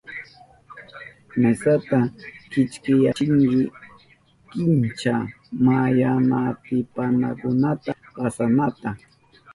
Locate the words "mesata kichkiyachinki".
1.41-3.59